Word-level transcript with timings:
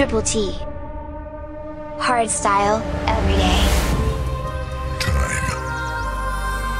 Triple 0.00 0.22
T. 0.22 0.56
Hard 2.00 2.30
style 2.30 2.80
every 3.06 3.36
day. 3.36 3.60
Time. 4.98 5.44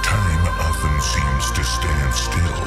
Time 0.01 0.45
often 0.57 0.97
seems 1.05 1.53
to 1.53 1.63
stand 1.63 2.15
still, 2.15 2.65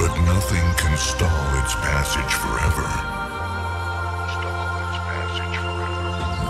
but 0.00 0.16
nothing 0.24 0.64
can 0.80 0.96
stall 0.96 1.28
its 1.60 1.74
passage 1.84 2.32
forever. 2.32 2.88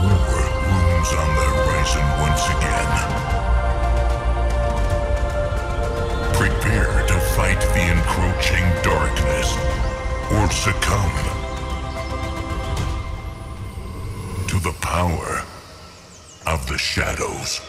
War 0.07 0.47
looms 0.71 1.11
on 1.11 1.31
the 1.35 1.47
horizon 1.59 2.07
once 2.23 2.47
again. 2.55 2.91
Prepare 6.39 7.03
to 7.09 7.19
fight 7.35 7.61
the 7.75 7.91
encroaching 7.91 8.63
darkness 8.85 9.51
or 10.31 10.49
succumb 10.53 11.36
power 14.87 15.43
of 16.47 16.65
the 16.69 16.79
shadows. 16.79 17.61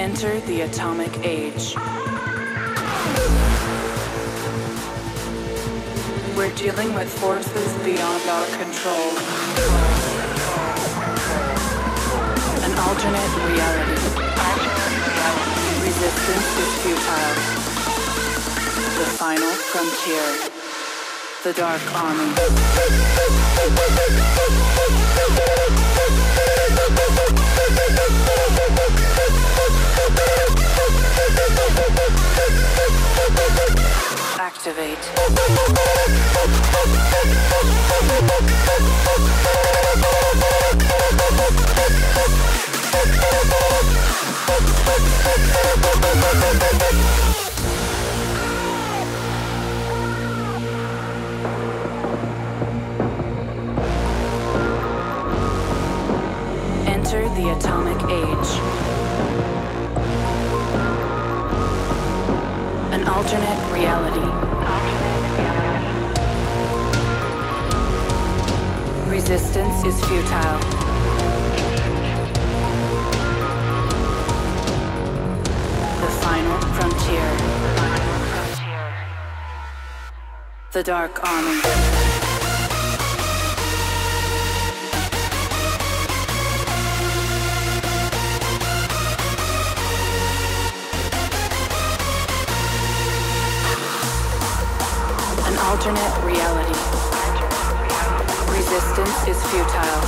Enter 0.00 0.40
the 0.40 0.62
atomic 0.62 1.12
age. 1.26 1.76
We're 6.34 6.54
dealing 6.56 6.94
with 6.94 7.12
forces 7.20 7.74
beyond 7.84 8.22
our 8.30 8.46
control. 8.56 9.12
An 12.64 12.72
alternate 12.80 13.34
reality. 13.52 14.00
Resistance 15.84 16.48
is 16.64 16.72
futile. 16.80 17.34
The 18.96 19.04
final 19.20 19.52
frontier. 19.68 20.26
The 21.44 21.52
Dark 21.52 21.84
Army. 21.94 22.32
Enter 56.86 57.28
the 57.34 57.54
atomic 57.56 58.00
age. 58.10 58.89
Alternate 63.10 63.60
reality. 63.72 64.28
Resistance 69.10 69.84
is 69.84 69.98
futile. 70.06 70.60
The 76.00 76.10
final 76.22 76.60
frontier. 76.76 77.28
The 80.72 80.82
Dark 80.84 81.24
Army. 81.24 81.99
Alternate 95.80 96.24
reality. 96.26 96.78
Resistance 98.52 99.16
is 99.26 99.42
futile. 99.46 100.02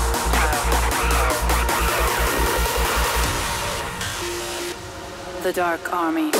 The 5.43 5.53
Dark 5.55 5.91
Army. 5.95 6.31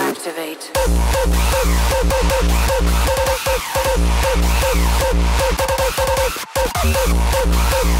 Activate. 0.00 0.70
Activate. 7.74 7.93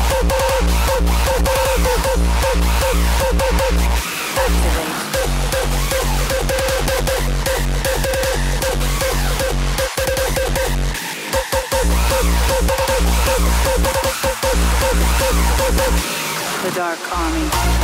The 16.65 16.71
Dark 16.71 16.99
Army. 17.13 17.75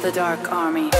The 0.00 0.12
Dark 0.14 0.52
Army. 0.52 0.90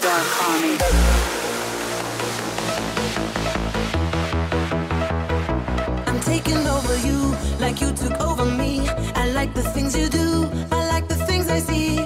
Dark 0.00 0.42
Army. 0.48 0.78
I'm 6.06 6.20
taking 6.20 6.66
over 6.66 6.96
you 6.98 7.34
like 7.58 7.80
you 7.80 7.92
took 7.92 8.20
over 8.20 8.44
me. 8.44 8.88
I 9.14 9.30
like 9.32 9.54
the 9.54 9.62
things 9.62 9.96
you 9.96 10.08
do, 10.08 10.48
I 10.70 10.88
like 10.88 11.08
the 11.08 11.16
things 11.26 11.48
I 11.48 11.58
see. 11.60 11.97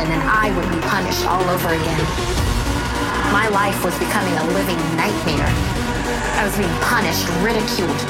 happen 0.00 0.12
and 0.12 0.22
I 0.22 0.48
would 0.56 0.68
be 0.72 0.80
punished 0.88 1.26
all 1.26 1.42
over 1.50 1.68
again. 1.68 2.04
My 3.32 3.48
life 3.48 3.84
was 3.84 3.96
becoming 3.98 4.32
a 4.34 4.44
living 4.54 4.78
nightmare. 4.96 5.52
I 6.36 6.44
was 6.44 6.56
being 6.56 6.72
punished, 6.80 7.28
ridiculed, 7.42 8.00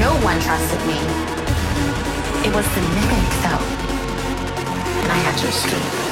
no 0.00 0.16
one 0.24 0.40
trusted 0.40 0.80
me. 0.86 0.98
It 2.46 2.54
was 2.54 2.66
the 2.74 2.82
mimic, 2.96 3.28
though, 3.44 3.64
and 5.02 5.12
I 5.12 5.18
had 5.18 5.36
to 5.38 5.48
escape. 5.48 6.05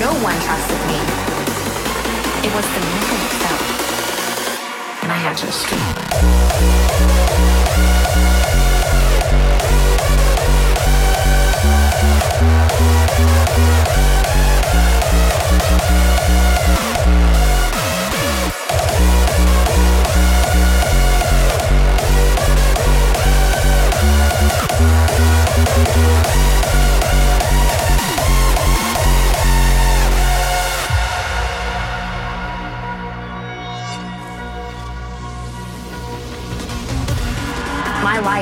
no 0.00 0.14
one 0.24 0.40
trusted 0.40 0.80
me. 0.88 0.96
It 2.42 2.54
was 2.54 2.64
the 2.64 2.80
moment 2.80 3.20
it 3.20 3.32
felt, 3.42 3.60
and 5.02 5.12
I 5.12 5.16
had 5.16 5.36
to 5.36 5.46
escape. 5.46 6.00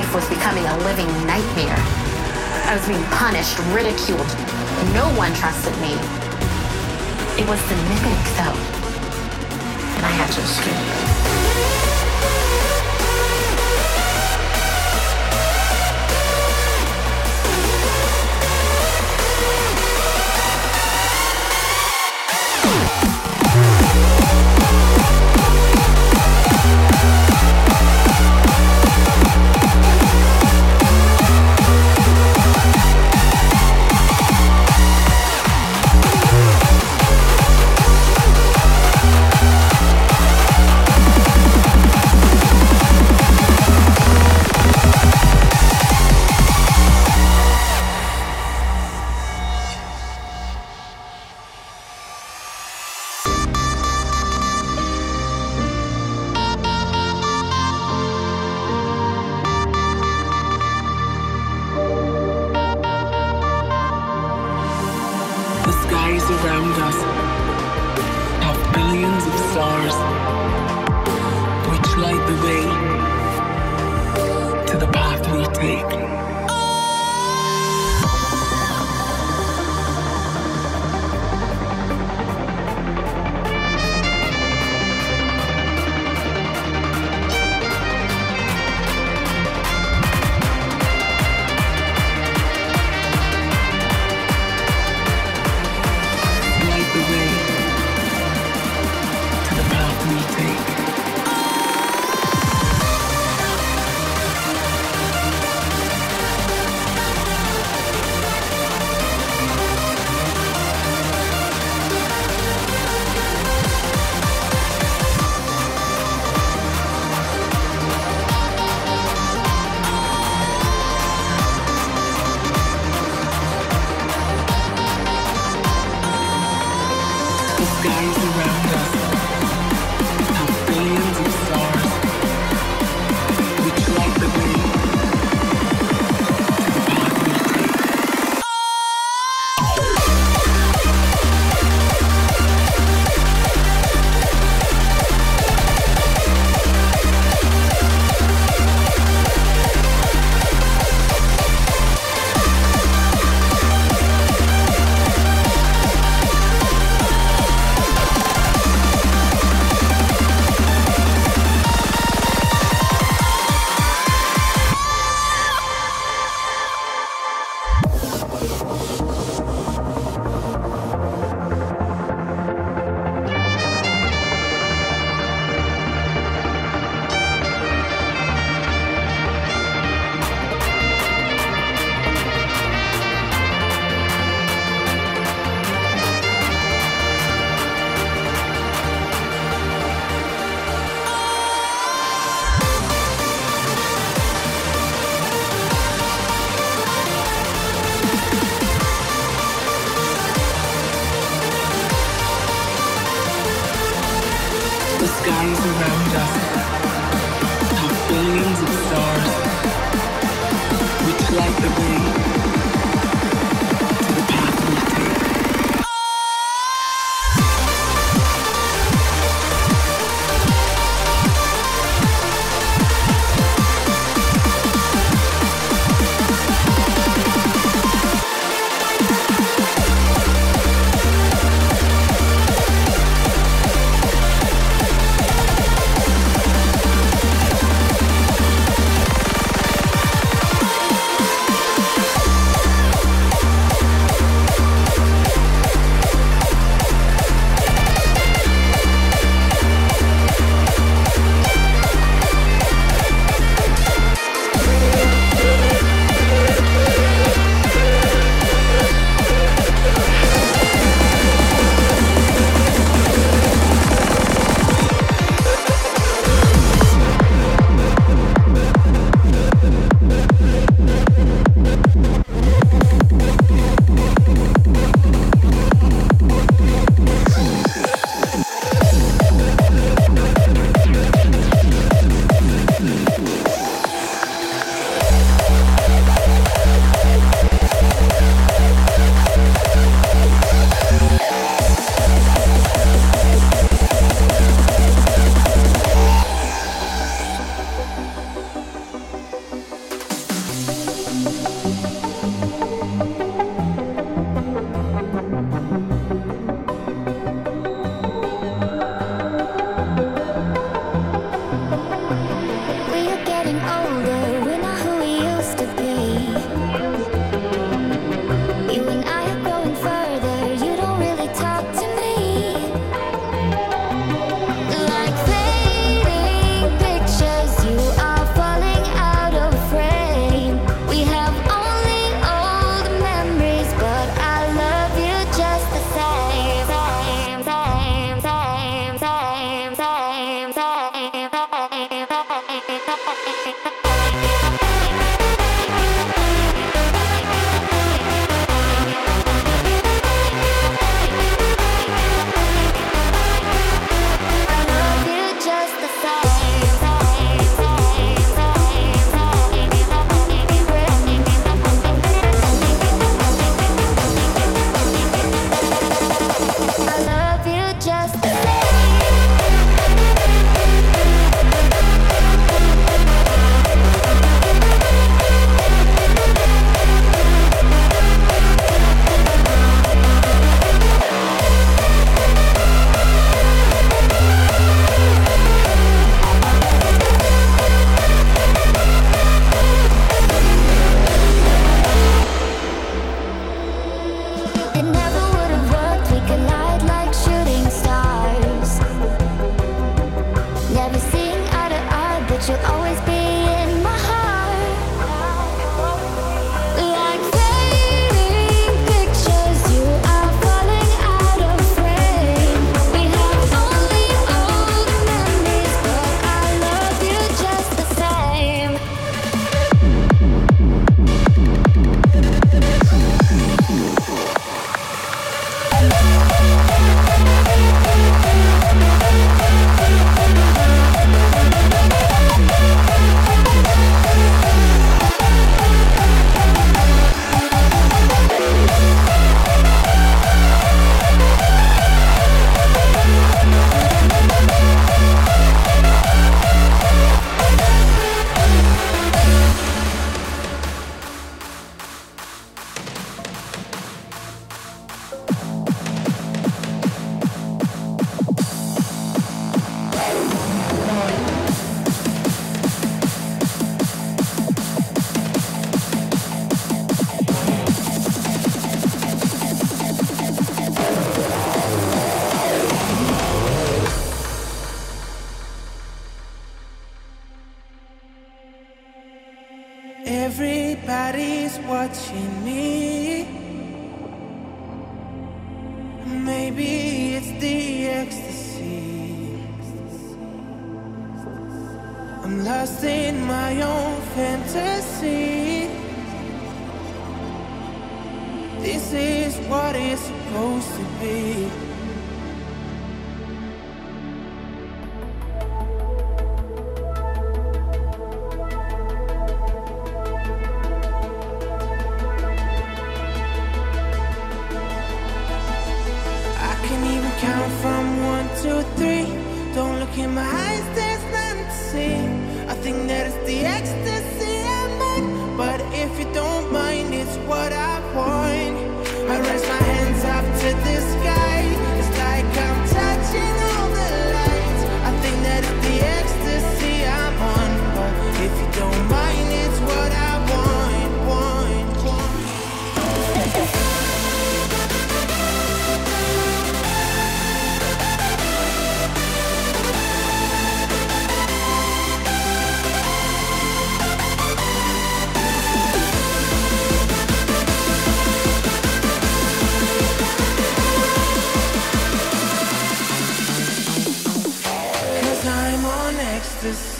life 0.09 0.15
was 0.15 0.37
becoming 0.37 0.65
a 0.65 0.77
living 0.79 1.07
nightmare. 1.27 1.77
I 2.65 2.75
was 2.75 2.87
being 2.87 3.03
punished, 3.11 3.57
ridiculed. 3.73 4.27
No 4.93 5.05
one 5.15 5.33
trusted 5.33 5.73
me. 5.81 5.93
It 7.37 7.47
was 7.47 7.61
the 7.69 7.75
mimic, 7.75 8.21
though. 8.37 8.57
And 9.97 10.05
I 10.05 10.11
had 10.11 10.31
to 10.31 10.41
escape. 10.41 11.88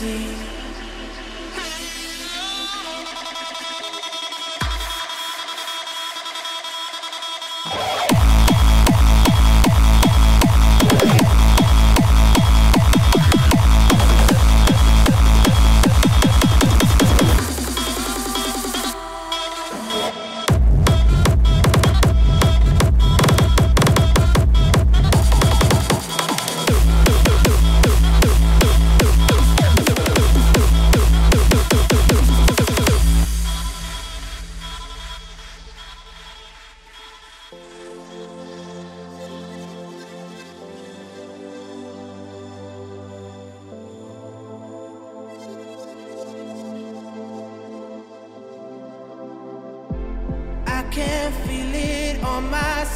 Ecstasy. 0.02 0.49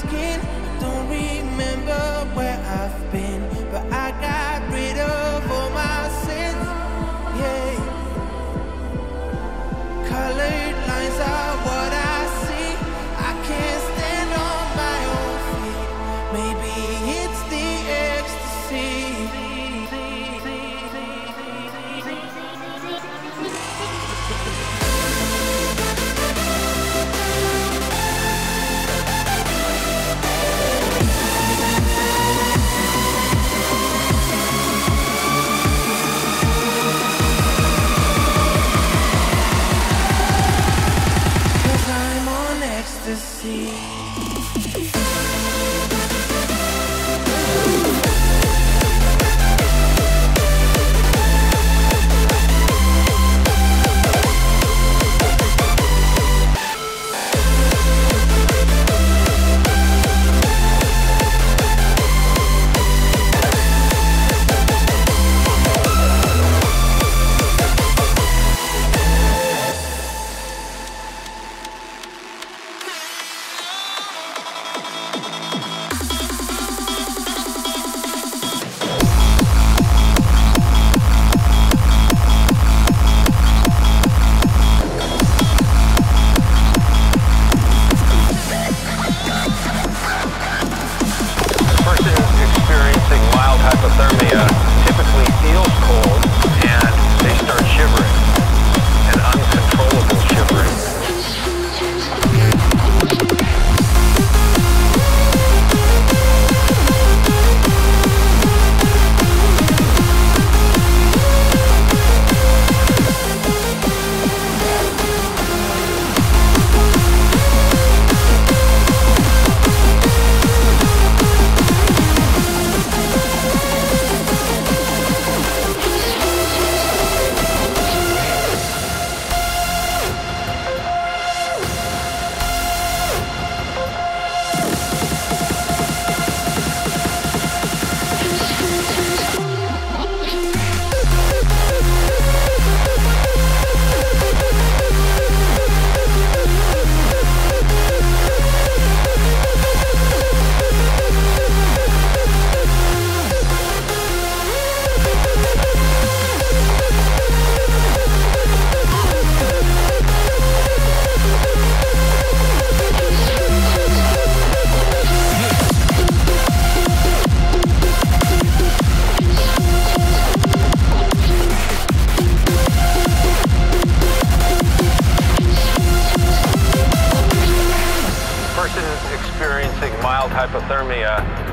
Skin. 0.08 0.40
Don't 0.80 1.10
remember 1.10 2.13
ecstasy. 43.54 43.93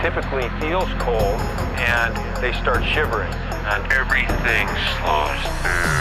typically 0.01 0.49
feels 0.61 0.89
cold 0.99 1.41
and 1.77 2.17
they 2.43 2.53
start 2.55 2.83
shivering 2.85 3.33
and 3.33 3.93
everything 3.93 4.67
slows 4.97 5.63
down. 5.63 6.00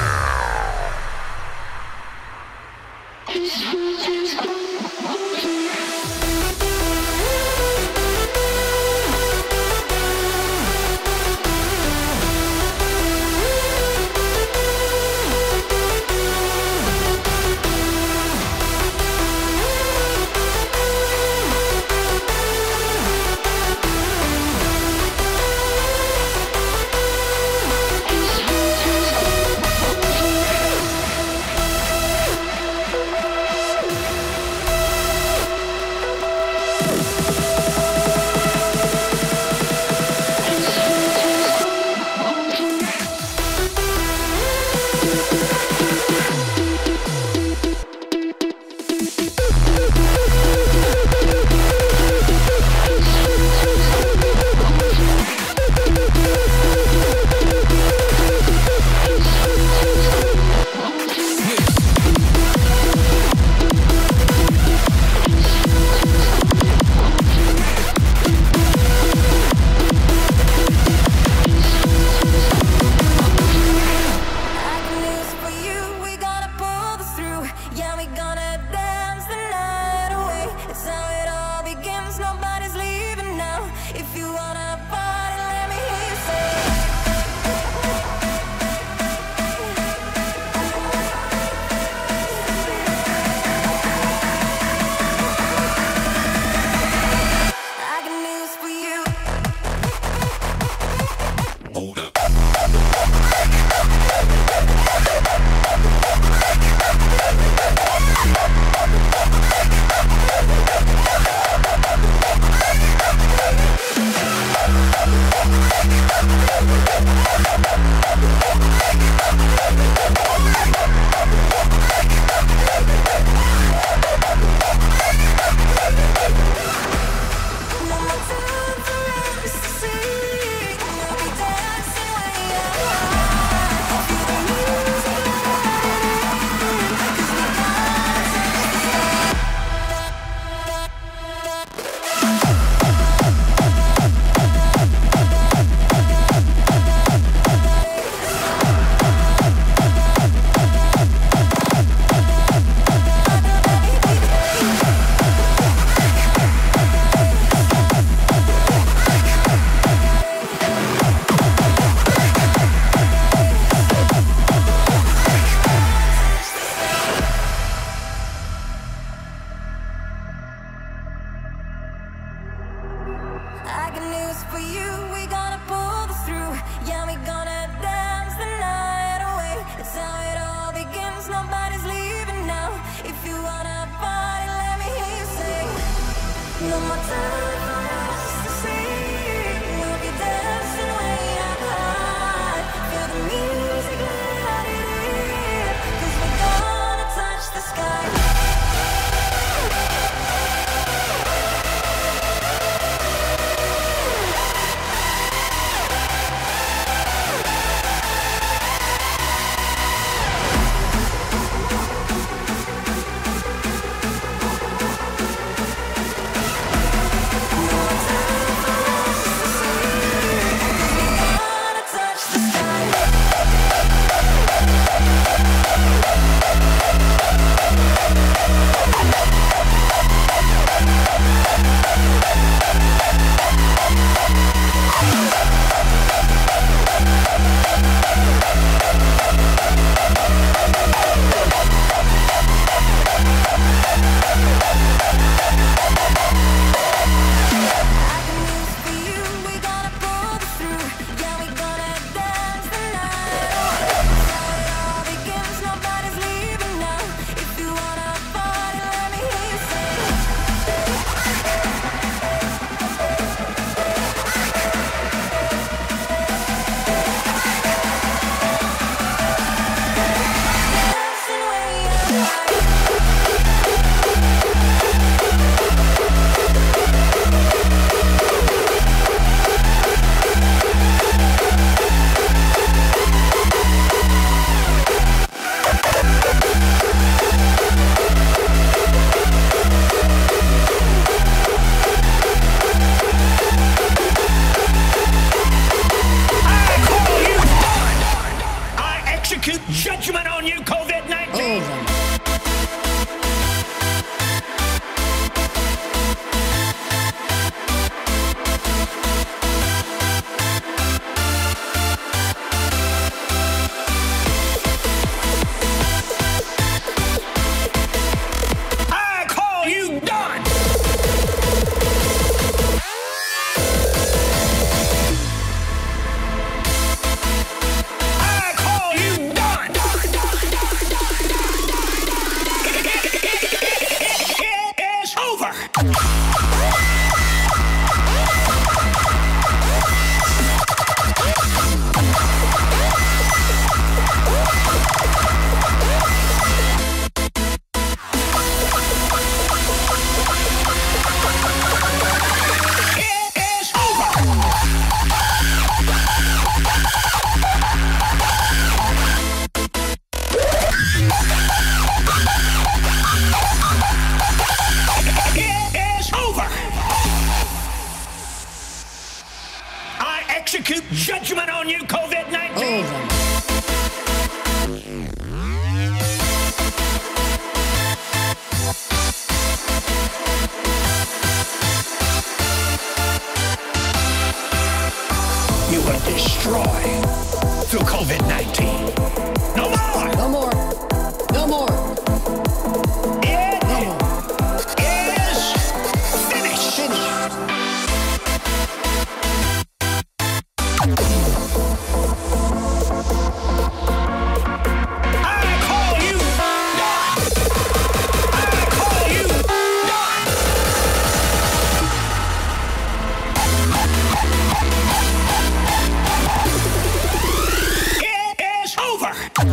I 419.41 419.45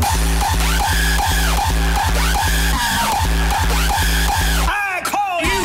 call 5.05 5.39
you 5.47 5.63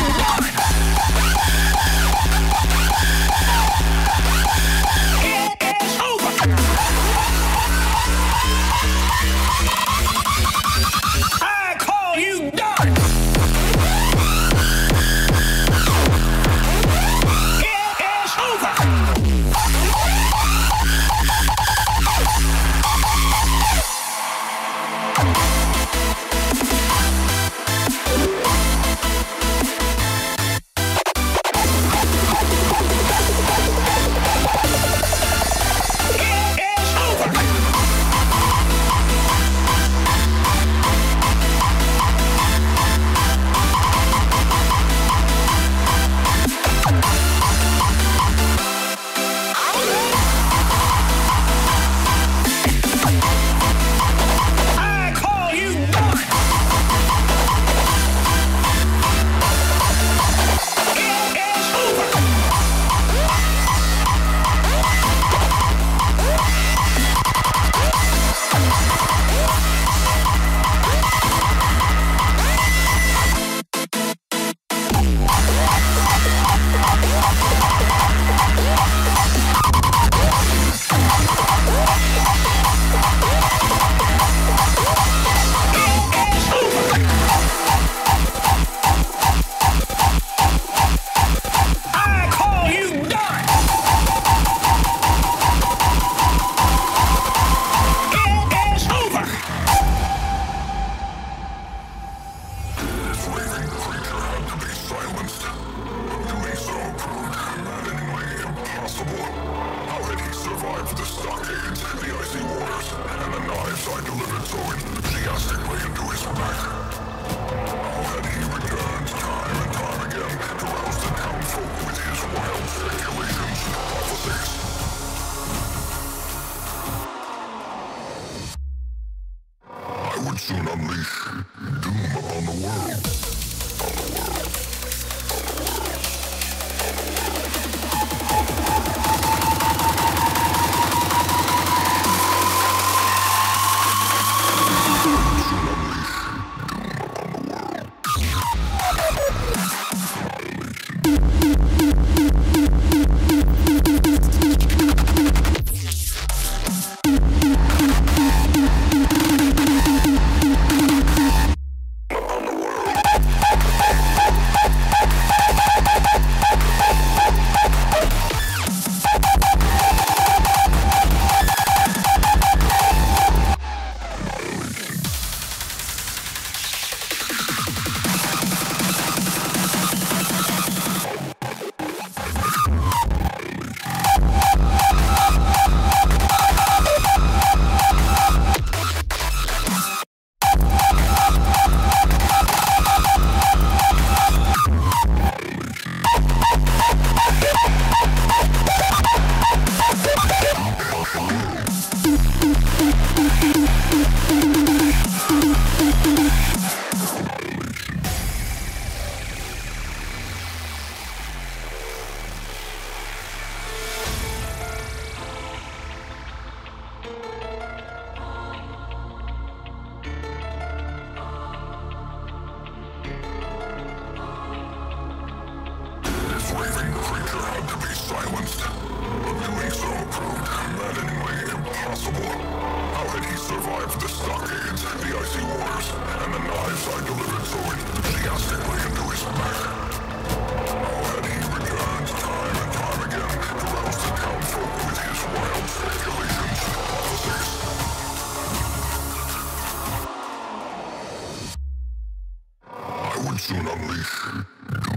Monsoon 253.32 253.66
Unleashed. 253.66 254.91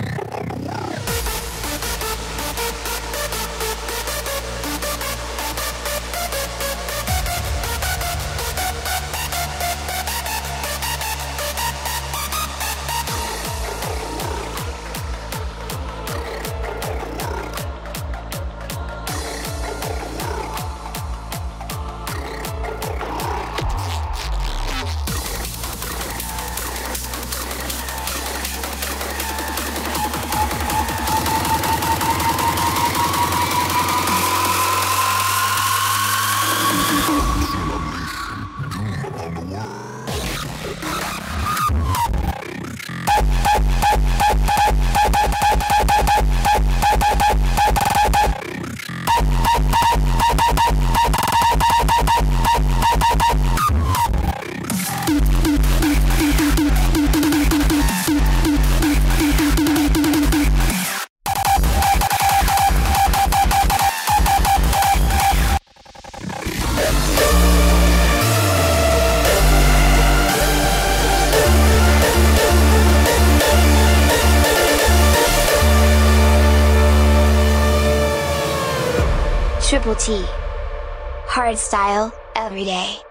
Triple 79.98 80.24
T. 80.24 80.32
Hardstyle, 81.28 82.12
every 82.36 82.66
day. 82.66 83.05